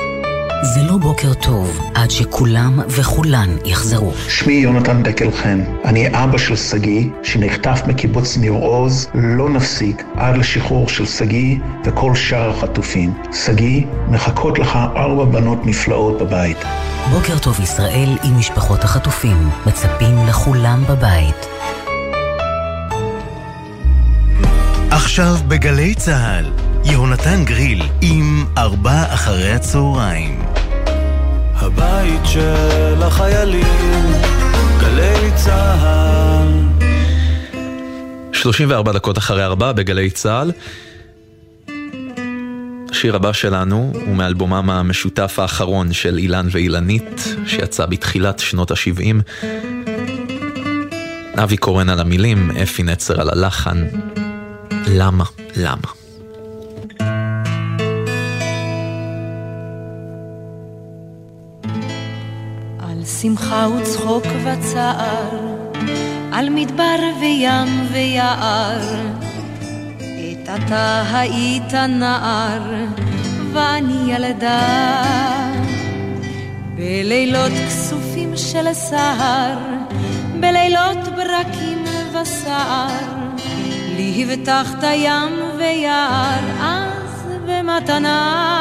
זה 0.64 0.82
לא 0.82 0.96
בוקר 0.96 1.34
טוב 1.34 1.80
עד 1.94 2.10
שכולם 2.10 2.80
וכולן 2.88 3.56
יחזרו. 3.64 4.12
שמי 4.28 4.52
יונתן 4.52 5.02
דקל 5.02 5.30
חן, 5.30 5.60
אני 5.84 6.24
אבא 6.24 6.38
של 6.38 6.56
שגיא, 6.56 7.08
שנחטף 7.22 7.82
מקיבוץ 7.86 8.36
ניר 8.36 8.52
עוז, 8.52 9.08
לא 9.14 9.48
נפסיק 9.48 10.02
עד 10.16 10.36
לשחרור 10.36 10.88
של 10.88 11.06
שגיא 11.06 11.58
וכל 11.84 12.14
שאר 12.14 12.50
החטופים. 12.50 13.14
שגיא, 13.46 13.82
מחכות 14.08 14.58
לך 14.58 14.78
ארבע 14.96 15.24
בנות 15.24 15.66
נפלאות 15.66 16.22
בבית. 16.22 16.58
בוקר 17.10 17.38
טוב 17.38 17.60
ישראל 17.60 18.18
עם 18.22 18.38
משפחות 18.38 18.84
החטופים, 18.84 19.50
מצפים 19.66 20.26
לכולם 20.28 20.84
בבית. 20.88 21.46
עכשיו 24.90 25.34
בגלי 25.48 25.94
צה"ל, 25.94 26.52
יהונתן 26.84 27.44
גריל 27.44 27.82
עם 28.00 28.44
ארבע 28.58 29.14
אחרי 29.14 29.52
הצהריים. 29.52 30.51
הבית 31.74 32.20
של 32.24 33.02
החיילים, 33.02 34.12
גלי 34.80 35.30
צה"ל. 35.34 36.48
34 38.32 38.92
דקות 38.92 39.18
אחרי 39.18 39.44
ארבע 39.44 39.72
בגלי 39.72 40.10
צה"ל. 40.10 40.52
השיר 42.90 43.16
הבא 43.16 43.32
שלנו 43.32 43.92
הוא 44.06 44.16
מאלבומם 44.16 44.70
המשותף 44.70 45.38
האחרון 45.38 45.92
של 45.92 46.18
אילן 46.18 46.46
ואילנית, 46.50 47.36
שיצא 47.46 47.86
בתחילת 47.86 48.38
שנות 48.38 48.70
ה-70. 48.70 49.42
אבי 51.42 51.56
קורן 51.56 51.88
על 51.88 52.00
המילים, 52.00 52.50
אפי 52.50 52.82
נצר 52.82 53.20
על 53.20 53.28
הלחן. 53.30 53.86
למה? 54.88 55.24
למה? 55.56 56.01
שמחה 63.22 63.66
וצחוק 63.68 64.24
וצער, 64.44 65.56
על 66.32 66.48
מדבר 66.50 66.98
וים 67.20 67.86
ויער. 67.92 68.80
עת 70.00 70.50
אתה 70.54 71.02
היית 71.12 71.74
נער, 71.74 72.62
ואני 73.52 74.12
ילדה. 74.14 75.02
בלילות 76.76 77.52
כסופים 77.66 78.36
של 78.36 78.72
סהר, 78.72 79.58
בלילות 80.40 81.08
ברקים 81.16 81.84
וסער, 82.12 82.88
לי 83.96 84.24
הבטחת 84.24 84.84
ים 84.92 85.32
ויער, 85.58 86.40
אז 86.60 87.26
במתנה. 87.46 88.52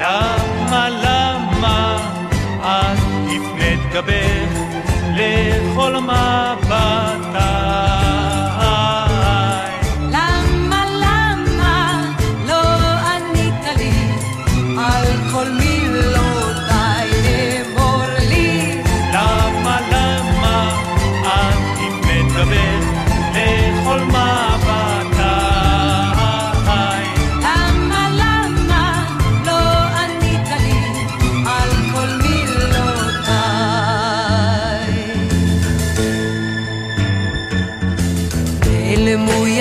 למה, 0.00 0.88
למה 0.88 1.35
את 2.66 2.98
הפנית 3.26 3.80
גבך 3.92 4.60
לכל 5.16 5.96
מבטי? 6.00 7.25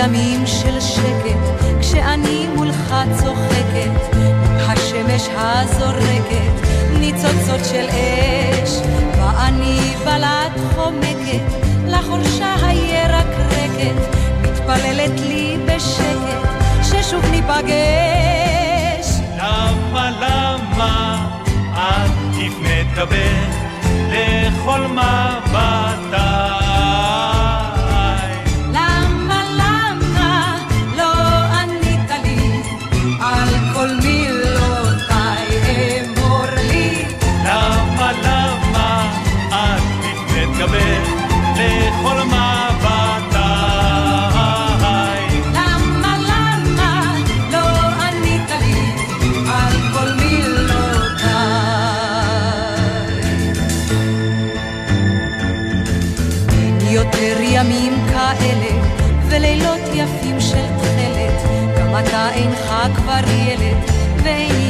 ימים 0.05 0.47
של 0.47 0.79
שקט, 0.79 1.65
כשאני 1.81 2.47
מולך 2.55 2.93
צוחקת, 3.19 4.15
השמש 4.59 5.29
הזורקת, 5.35 6.67
ניצוצות 6.99 7.65
של 7.71 7.85
אש, 7.89 8.69
ואני 9.17 9.95
בלט 10.05 10.73
חומקת, 10.75 11.67
לחורשה 11.87 12.55
הירקרקת, 12.61 14.17
מתפללת 14.41 15.19
לי 15.19 15.57
בשקט, 15.65 16.49
ששוב 16.83 17.25
ניפגש. 17.31 19.07
למה, 19.37 20.09
למה 20.21 21.27
את 21.73 22.11
הפנית 22.39 22.87
גבך 22.95 23.55
לכל 24.09 24.87
מבטי? 24.87 25.44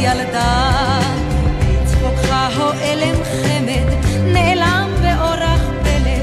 ילדה. 0.06 1.00
בצחוקך 1.60 2.58
הועלם 2.58 3.16
חמד, 3.24 3.90
נעלם 4.34 4.90
באורח 5.02 5.62
פלא, 5.84 6.20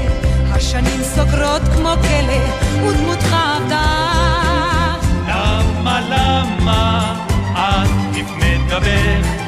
השנים 0.55 1.03
סוגרות 1.03 1.61
כמו 1.75 1.93
כלא, 2.01 2.43
ודמותך 2.87 3.33
עבדה. 3.33 3.85
למה, 5.27 6.01
למה 6.09 7.15
את 7.55 7.89
תפנה 8.13 8.67
גבך 8.69 9.42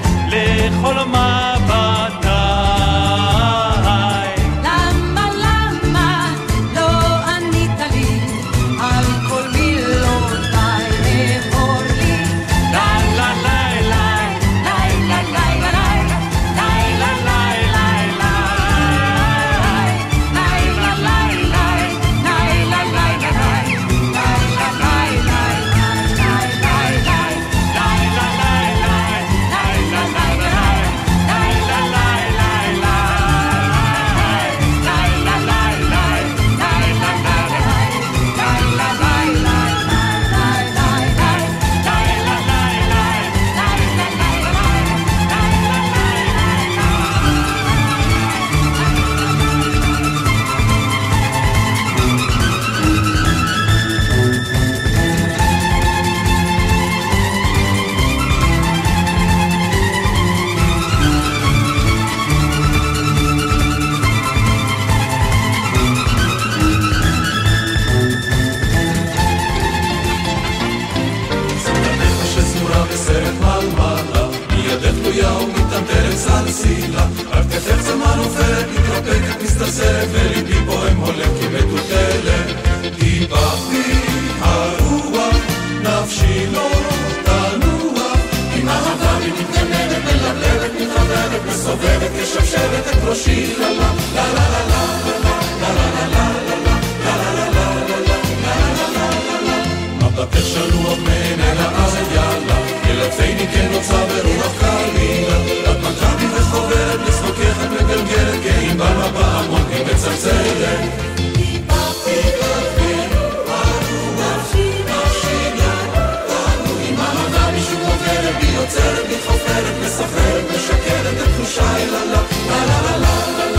משחררת, 119.10 119.76
משחררת, 119.86 120.44
משקרת, 120.56 121.28
התחושה 121.28 121.76
היא 121.76 121.86
לה 121.92 122.06
לה 122.06 122.22
לה 122.50 122.66
לה 122.66 122.98
לה 122.98 123.46
לה. 123.46 123.55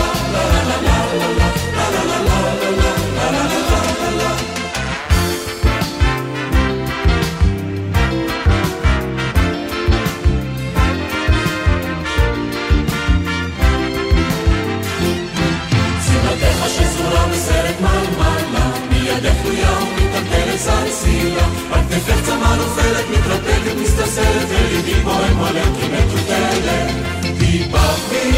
סרט 17.47 17.81
מלמלה, 17.81 18.67
מידך 18.91 19.35
תלויה 19.43 19.71
ומתעלתלת 19.79 20.59
סלסילה, 20.59 21.47
על 21.73 21.81
כתפך 21.91 22.21
צמא 22.27 22.55
נופלת, 22.57 23.05
מתרפקת, 23.11 23.77
מסתסרת, 23.83 24.47
וליבי 24.49 24.95
בוהם 24.95 25.37
הולך 25.37 25.69
כמטוטלת. 25.81 26.91
טיפח 27.39 27.99
בי 28.11 28.31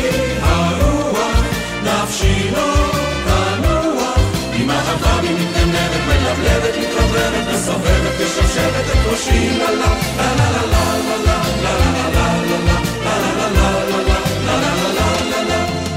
הרוח, 0.42 1.42
נפשי 1.84 2.50
לא 2.52 2.74
תנוח, 3.24 4.18
עם 4.54 4.70
אהבה 4.70 5.20
בי 5.20 5.32
מתנדבת, 5.32 6.02
מלבלבת, 6.08 6.74
מתרברבת, 6.80 7.54
מסובבת, 7.54 8.14
משושבת 8.20 8.86
את 8.92 9.12
ראשי, 9.12 9.58
לה 9.58 9.70
לה 9.70 9.94
לה 10.16 10.34
לה 10.36 10.62
לה 10.72 10.92
לה 11.22 11.38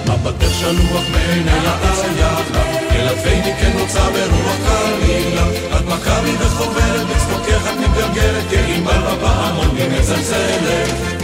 לה 0.07 0.15
בדרך 0.23 0.53
שלוח 0.59 1.03
מעין 1.11 1.47
אל 1.49 1.65
העין 1.65 2.17
יחד 2.17 2.80
ילטפני 3.01 3.53
כן 3.61 3.71
נוצה 3.77 3.99
ברוח 3.99 4.55
קלילה. 4.65 5.43
את 5.77 5.85
מכבי 5.85 6.31
וחוברת, 6.39 7.07
בצחוקך 7.07 7.71
את 7.71 7.77
מתגלגלת, 7.79 8.49
גאים 8.51 8.85
בל 8.85 9.01
בפעמון, 9.01 9.75
היא 9.75 9.99
מצלצלת. 9.99 11.21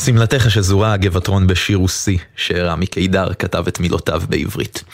שמלתך 0.06 0.46
השזורה 0.46 0.92
הגבעתרון 0.92 1.46
בשיר 1.46 1.76
רוסי, 1.76 2.18
שרמי 2.36 2.86
קידר 2.86 3.28
כתב 3.38 3.64
את 3.68 3.80
מילותיו 3.80 4.22
בעברית. 4.28 4.84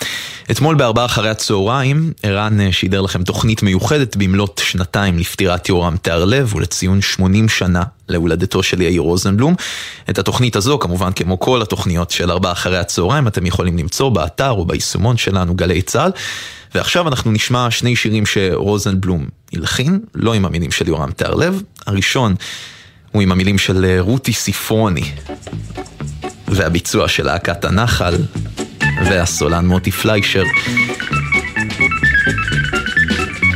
אתמול 0.51 0.75
בארבעה 0.75 1.05
אחרי 1.05 1.29
הצהריים, 1.29 2.13
ערן 2.23 2.73
שידר 2.73 3.01
לכם 3.01 3.23
תוכנית 3.23 3.63
מיוחדת 3.63 4.17
במלאת 4.17 4.61
שנתיים 4.65 5.19
לפטירת 5.19 5.69
יורם 5.69 5.97
תיארלב 5.97 6.57
ולציון 6.57 7.01
80 7.01 7.49
שנה 7.49 7.83
להולדתו 8.09 8.63
של 8.63 8.81
יאיר 8.81 9.01
רוזנבלום. 9.01 9.55
את 10.11 10.19
התוכנית 10.19 10.57
הזו, 10.57 10.79
כמובן 10.79 11.13
כמו 11.13 11.41
כל 11.41 11.63
התוכניות 11.63 12.11
של 12.11 12.31
ארבעה 12.31 12.53
אחרי 12.53 12.79
הצהריים, 12.79 13.27
אתם 13.27 13.47
יכולים 13.47 13.79
למצוא 13.79 14.09
באתר 14.09 14.51
או 14.51 14.65
ביישומון 14.65 15.17
שלנו 15.17 15.55
גלי 15.55 15.83
צה"ל. 15.83 16.11
ועכשיו 16.75 17.09
אנחנו 17.09 17.33
נשמע 17.33 17.71
שני 17.71 17.97
שירים 17.97 18.27
שרוזנבלום 18.27 19.27
הלחין, 19.53 20.01
לא 20.15 20.35
עם 20.35 20.45
המילים 20.45 20.71
של 20.71 20.89
יורם 20.89 21.11
תיארלב. 21.11 21.63
הראשון 21.87 22.35
הוא 23.13 23.23
עם 23.23 23.33
המילים 23.33 23.59
של 23.59 23.85
אה, 23.85 24.01
רותי 24.01 24.33
ספרוני, 24.33 25.13
והביצוע 26.49 27.09
של 27.09 27.27
להקת 27.27 27.65
הנחל, 27.65 28.15
והסולן 29.05 29.67
מוטי 29.67 29.91
פליישר. 29.91 30.45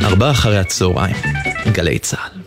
ארבעה 0.03 0.31
אחרי 0.31 0.57
הצהריים, 0.57 1.15
גלי 1.71 1.99
צה"ל. 1.99 2.37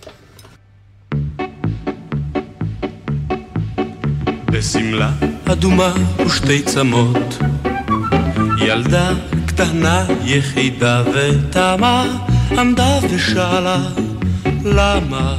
בשמלה 4.46 5.10
אדומה 5.44 5.94
ושתי 6.26 6.62
צמות, 6.62 7.38
ילדה 8.58 9.10
קטנה 9.46 10.06
יחידה 10.24 11.02
ותמה 11.14 12.04
עמדה 12.58 12.98
ושאלה 13.10 13.78
למה 14.64 15.36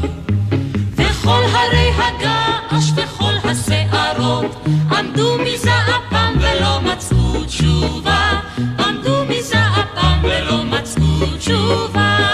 וכל 1.22 1.44
הרי 1.54 1.92
הגעש 1.98 2.92
וכל 2.96 3.34
השערות 3.44 4.66
עמדו 4.92 5.38
מזעפם 5.38 6.34
ולא 6.40 6.82
מצאו 6.82 7.44
תשובה. 7.46 8.40
עמדו 8.80 9.26
מזעפם 9.30 10.20
ולא 10.24 10.64
מצאו 10.64 11.38
תשובה 11.40 12.31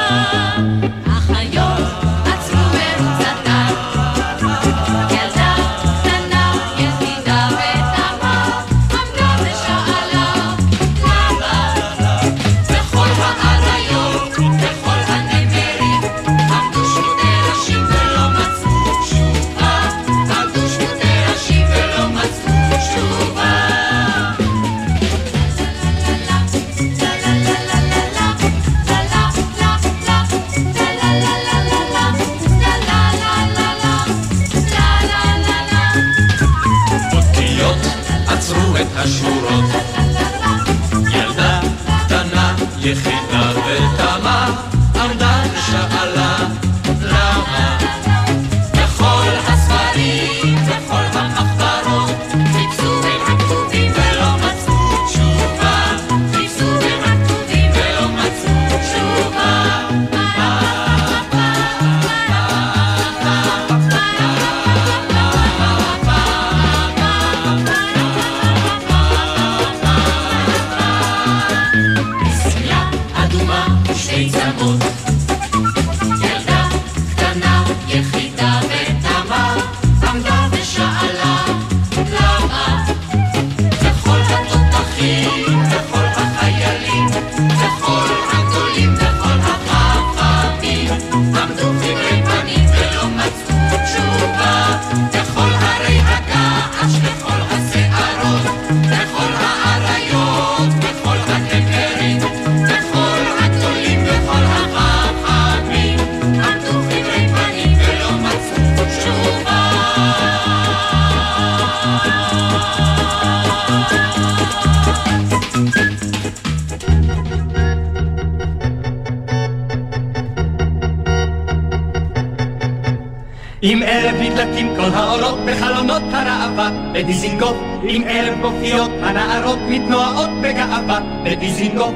בחלונות 125.98 126.14
הראווה 126.14 126.70
בדיזינגוף 126.94 127.58
עם 127.84 128.04
ערב 128.08 128.42
גופיות 128.42 128.92
הנערות 129.02 129.60
מתנועות 129.70 130.30
בגאווה 130.42 131.00
בדיזינגוף. 131.24 131.94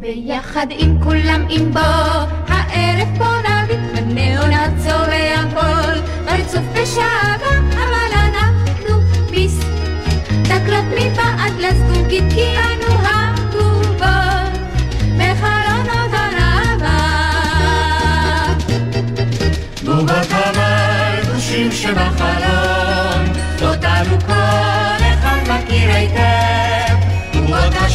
ביחד 0.00 0.66
עם 0.70 1.02
כולם 1.02 1.46
עם 1.50 1.72
בו, 1.72 1.80
הערב 2.48 3.08
פה 3.18 3.24
נביט 3.24 3.80
בניאונצו 3.94 4.98
והכל, 5.08 6.00
ברצוף 6.24 6.64
בשעבה, 6.74 7.58
אבל 7.72 8.12
אנחנו 8.18 8.94
מסתכלות 9.30 10.84
מבעד 10.84 11.52
לזגוגית 11.58 12.24
כי 12.34 12.46
אנו 12.56 12.94
הגובות 12.94 13.21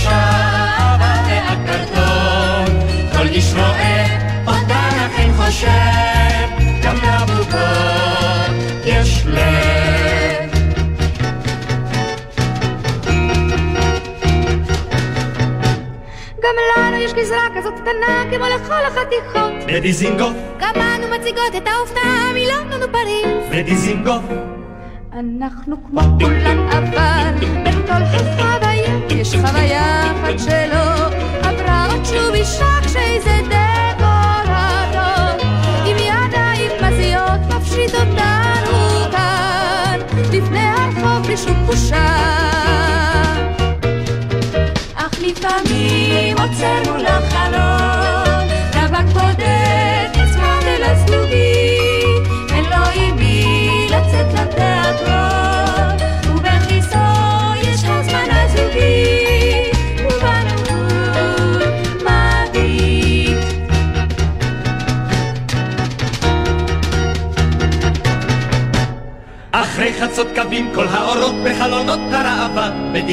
בובות 0.08 0.48
השעבה 0.78 1.14
והקרטון 1.28 2.66
כל 3.12 3.28
איש 3.28 3.54
רואה 3.54 4.06
אותן 4.48 4.98
אכן 5.06 5.30
חושב 5.38 6.48
גם 6.84 6.96
לבובות 6.96 8.52
יש 8.86 9.26
לב 9.26 10.52
גם 16.44 16.56
לנו 16.78 16.98
יש 16.98 17.14
גזרה 17.14 17.42
כזאת 17.58 17.74
קטנה 17.82 18.24
כמו 18.32 18.46
לכל 18.46 18.86
החתיכות. 18.88 19.52
בדיזינגוף 19.68 20.34
גם 20.60 20.74
אנו 20.76 21.08
מציגות 21.16 21.56
את 21.58 21.68
האופנה 21.68 22.32
מלונדון 22.34 22.90
ופריז. 22.90 23.52
בדיזינגוף 23.52 24.24
אנחנו 25.20 25.76
כמו 25.90 26.02
כולן 26.20 26.60
אבל 26.70 27.34
בין 27.64 27.86
כל 27.88 27.94
החוויה 28.04 28.47
יש 29.28 29.36
חוויה 29.36 30.12
אחת 30.12 30.40
שלא 30.40 31.06
עברה 31.50 31.88
עוד 31.92 32.06
שוב 32.06 32.34
אישה 32.34 32.80
כשאיזה 32.86 33.40
דקורטור 33.50 35.48
עם 35.86 35.98
ידיים 35.98 36.72
מזיות 36.82 37.40
מפשיט 37.56 37.96
אותנו 37.96 39.12
כאן 39.12 40.00
לפני 40.34 40.60
הרחוב 40.60 41.26
בלי 41.26 41.38
שום 41.38 41.66
בושה 41.66 42.08
אך 44.96 45.20
לפעמים 45.22 46.38
עוצר 46.38 46.92
מול 46.92 47.06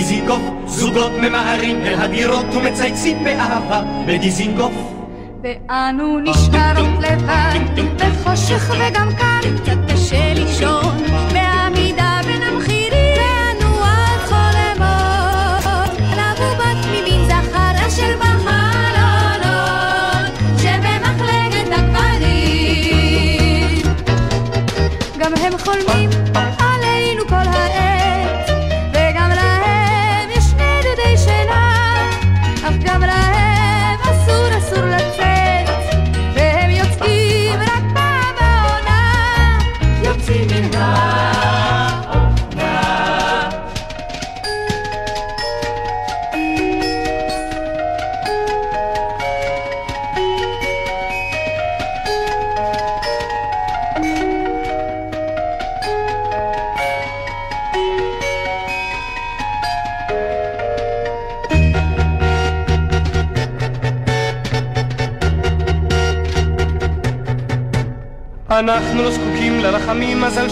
בדיזינגוף 0.05 0.43
זוגות 0.67 1.13
ממהרים 1.13 1.77
אל 1.83 1.95
הדירות 2.01 2.47
ומצייצים 2.55 3.25
באהבה 3.25 3.83
בדיזינגוף. 4.07 4.73
ואנו 5.43 6.19
נשארות 6.19 6.89
לבד 7.01 7.61
בחושך 7.97 8.71
וגם 8.75 9.09
קר 9.19 9.57
קצת 9.63 9.93
קשה 9.93 10.35
לישון 10.35 11.04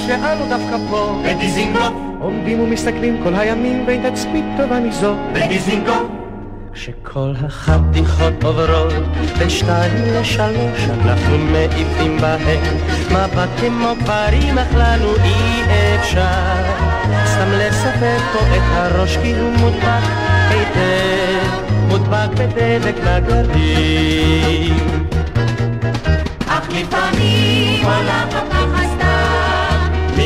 שאנו 0.07 0.49
דווקא 0.49 0.77
פה. 0.91 1.23
בדיזינגוף. 1.25 1.93
עומדים 2.21 2.61
ומסתכלים 2.61 3.21
כל 3.25 3.35
הימים 3.35 3.87
בין 3.87 4.11
תצפית 4.11 4.45
טובה 4.57 4.81
מזו. 4.81 5.15
בדיזינגוף. 5.33 6.03
כשכל 6.73 7.33
החתיכות 7.47 8.45
עוברות 8.45 8.93
בין 9.39 9.51
שתיים 9.51 10.05
לשלוש 10.15 10.89
אנחנו 10.89 11.39
מעיפים 11.39 12.19
בהן. 12.21 12.61
מבט 13.11 13.49
כמו 13.61 13.93
פרים 14.07 14.59
אך 14.59 14.75
לנו 14.75 15.15
אי 15.25 15.63
אפשר. 15.97 16.63
סתם 17.25 17.51
לספר 17.53 18.19
פה 18.33 18.39
את 18.57 18.63
הראש 18.73 19.17
כי 19.17 19.33
הוא 19.37 19.51
מודבק 19.51 20.03
היטב. 20.49 21.73
מודבק 21.89 22.29
בדלק 22.35 22.97
נגדים 23.05 24.77
אך 26.47 26.69
לפעמים 26.69 27.85
עולה 27.85 28.25
פה 28.31 28.82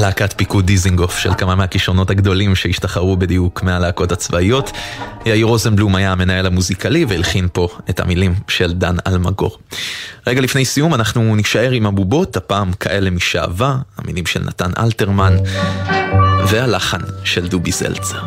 להקת 0.00 0.34
פיקוד 0.36 0.66
דיזינגוף 0.66 1.18
של 1.18 1.34
כמה 1.34 1.54
מהכישרונות 1.54 2.10
הגדולים 2.10 2.54
שהשתחררו 2.54 3.16
בדיוק 3.16 3.62
מהלהקות 3.62 4.12
הצבאיות. 4.12 4.72
יאיר 5.26 5.46
רוזנבלום 5.46 5.94
היה 5.94 6.12
המנהל 6.12 6.46
המוזיקלי 6.46 7.04
והלחין 7.04 7.48
פה 7.52 7.68
את 7.90 8.00
המילים 8.00 8.34
של 8.48 8.72
דן 8.72 8.96
אלמגור. 9.06 9.58
רגע 10.26 10.40
לפני 10.40 10.64
סיום 10.64 10.94
אנחנו 10.94 11.36
נישאר 11.36 11.70
עם 11.70 11.86
הבובות, 11.86 12.36
הפעם 12.36 12.72
כאלה 12.72 13.10
משעווה, 13.10 13.76
המילים 13.98 14.26
של 14.26 14.40
נתן 14.44 14.70
אלתרמן 14.78 15.36
והלחן 16.46 17.00
של 17.24 17.48
דובי 17.48 17.72
זלצר. 17.72 18.20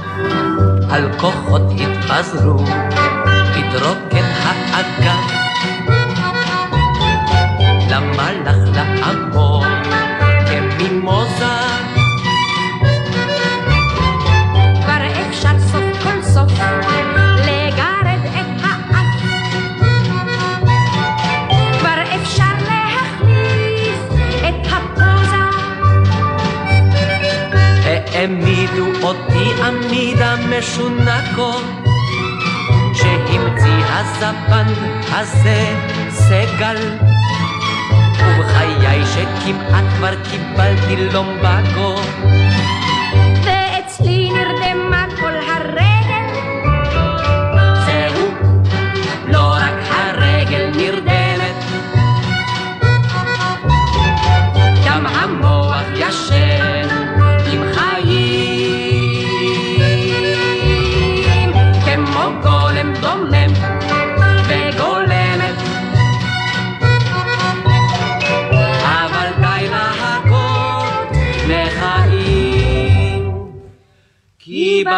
על 0.90 1.20
כוחות 1.20 1.62
התפזרו, 1.72 2.66
התרוקן 3.56 4.32
האגן. 4.44 5.40
למה 7.90 8.32
לך 8.32 8.76
לעמוד 8.76 8.99
העמידו 28.20 28.86
אותי 29.04 29.64
עמידה 29.64 30.36
משונה 30.50 31.22
כה 31.36 31.52
שהמציא 32.94 33.86
הזבן 33.90 34.74
הזה 35.12 35.76
סגל. 36.12 36.98
ובחיי 38.20 39.06
שכמעט 39.06 39.84
כבר 39.98 40.14
קיבלתי 40.24 40.96
לומבקו 41.14 41.96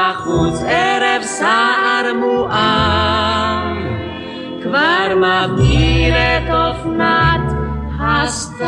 בחוץ 0.01 0.61
ערב 0.67 1.21
סער 1.21 2.13
מואר 2.15 3.61
כבר 4.63 5.15
מבהיר 5.15 6.13
את 6.15 6.49
אופנת 6.49 7.41
הסתיו. 7.99 8.67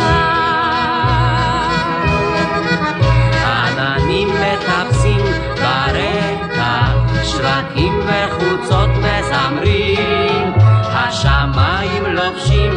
עננים 3.45 4.27
מטפסים 4.29 5.25
ברקע, 5.55 6.86
שרקים 7.23 7.99
וחוצות 8.05 8.89
מזמרים, 8.89 10.53
השמיים 10.91 12.05
לובשים 12.05 12.71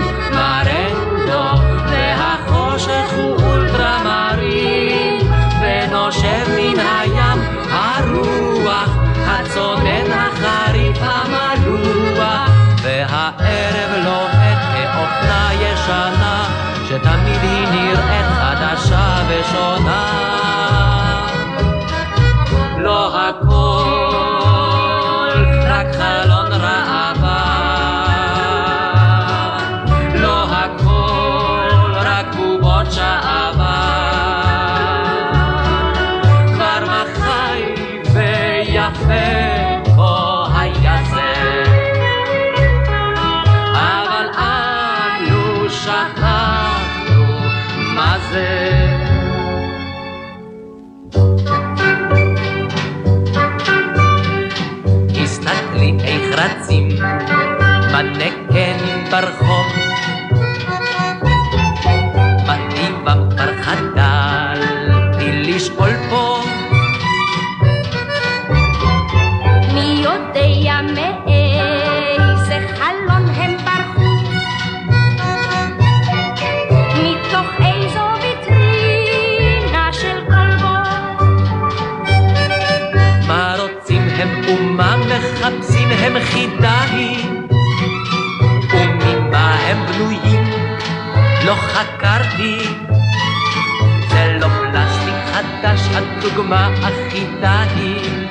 הדוגמה 96.26 96.70
אחידה 96.82 97.64
היא 97.76 98.26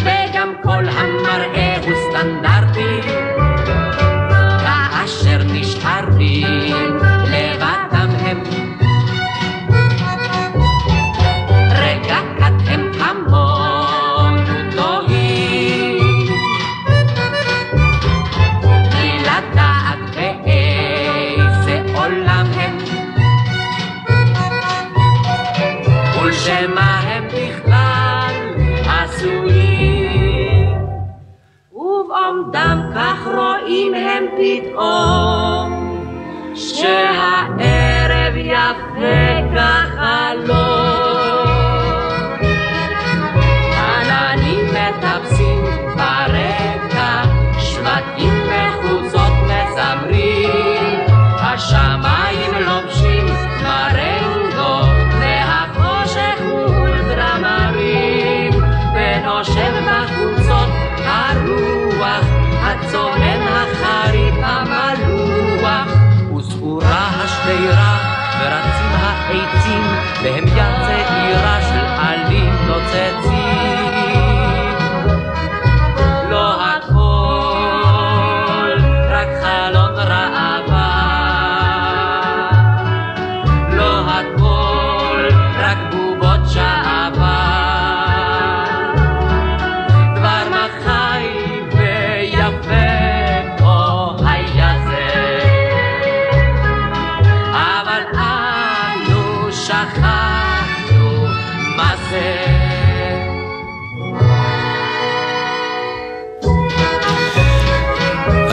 וגם 0.00 0.52
כל 0.62 0.84
המראה 0.88 1.76
הוא 1.84 1.92
סטנדרטי 2.10 2.57
פתאום 34.78 35.72
שהערב 36.54 38.36
יפה 38.36 39.40
כחלום 39.54 40.57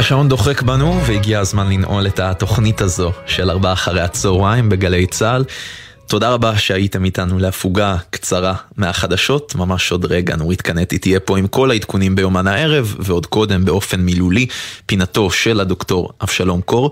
השעון 0.05 0.29
דוחק 0.29 0.61
בנו, 0.61 1.01
והגיע 1.05 1.39
הזמן 1.39 1.69
לנעול 1.69 2.07
את 2.07 2.19
התוכנית 2.19 2.81
הזו 2.81 3.11
של 3.25 3.49
ארבעה 3.49 3.73
אחרי 3.73 4.01
הצהריים 4.01 4.69
בגלי 4.69 5.07
צה"ל. 5.07 5.43
תודה 6.07 6.29
רבה 6.29 6.57
שהייתם 6.57 7.05
איתנו 7.05 7.39
להפוגה 7.39 7.97
קצרה 8.09 8.55
מהחדשות. 8.77 9.55
ממש 9.55 9.91
עוד 9.91 10.05
רגע 10.05 10.35
נורית 10.35 10.61
קנטי 10.61 10.97
תהיה 10.97 11.19
פה 11.19 11.37
עם 11.37 11.47
כל 11.47 11.71
העדכונים 11.71 12.15
ביומן 12.15 12.47
הערב, 12.47 12.95
ועוד 12.99 13.25
קודם 13.25 13.65
באופן 13.65 14.01
מילולי, 14.01 14.47
פינתו 14.85 15.31
של 15.31 15.59
הדוקטור 15.59 16.11
אבשלום 16.21 16.61
קור. 16.61 16.91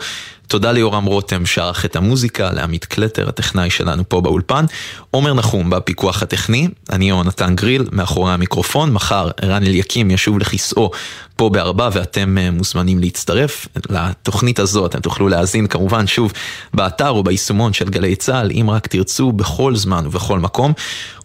תודה 0.53 0.71
ליורם 0.71 1.05
רותם 1.05 1.45
שערך 1.45 1.85
את 1.85 1.95
המוזיקה, 1.95 2.51
לעמית 2.51 2.85
קלטר, 2.85 3.29
הטכנאי 3.29 3.69
שלנו 3.69 4.03
פה 4.09 4.21
באולפן, 4.21 4.65
עומר 5.11 5.33
נחום 5.33 5.69
בפיקוח 5.69 6.23
הטכני, 6.23 6.67
אני 6.89 7.09
יונתן 7.09 7.55
גריל 7.55 7.85
מאחורי 7.91 8.33
המיקרופון, 8.33 8.93
מחר 8.93 9.29
ערן 9.41 9.63
אליקים 9.63 10.11
ישוב 10.11 10.39
לכיסאו 10.39 10.91
פה 11.35 11.49
בארבע 11.49 11.89
ואתם 11.93 12.37
אה, 12.37 12.51
מוזמנים 12.51 12.99
להצטרף 12.99 13.67
לתוכנית 13.89 14.59
הזו, 14.59 14.85
אתם 14.85 14.99
תוכלו 14.99 15.27
להאזין 15.27 15.67
כמובן 15.67 16.07
שוב 16.07 16.33
באתר 16.73 17.09
או 17.09 17.23
ביישומון 17.23 17.73
של 17.73 17.89
גלי 17.89 18.15
צה"ל, 18.15 18.51
אם 18.51 18.69
רק 18.69 18.87
תרצו, 18.87 19.31
בכל 19.31 19.75
זמן 19.75 20.05
ובכל 20.07 20.39
מקום, 20.39 20.73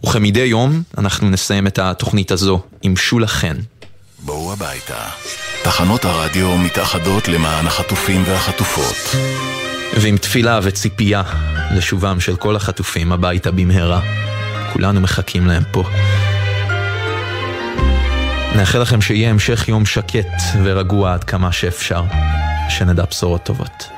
וכמדי 0.07 0.41
יום 0.41 0.83
אנחנו 0.99 1.31
נסיים 1.31 1.67
את 1.67 1.79
התוכנית 1.79 2.31
הזו 2.31 2.61
עם 2.83 2.97
שולה 2.97 3.27
חן. 3.27 3.57
בואו 4.19 4.53
הביתה. 4.53 5.05
תחנות 5.69 6.05
הרדיו 6.05 6.59
מתאחדות 6.59 7.29
למען 7.29 7.67
החטופים 7.67 8.23
והחטופות. 8.27 9.21
ועם 10.01 10.17
תפילה 10.17 10.61
וציפייה 10.63 11.23
לשובם 11.75 12.21
של 12.21 12.37
כל 12.37 12.57
החטופים 12.57 13.13
הביתה 13.13 13.51
במהרה. 13.51 14.01
כולנו 14.73 15.01
מחכים 15.01 15.47
להם 15.47 15.63
פה. 15.73 15.85
נאחל 18.57 18.79
לכם 18.79 19.01
שיהיה 19.01 19.31
המשך 19.31 19.69
יום 19.69 19.87
שקט 19.87 20.43
ורגוע 20.63 21.15
עד 21.15 21.25
כמה 21.25 21.53
שאפשר, 21.53 22.03
שנדע 22.69 23.05
בשורות 23.11 23.43
טובות. 23.43 23.98